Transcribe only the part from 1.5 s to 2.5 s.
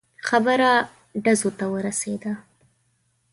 ته ورسېده.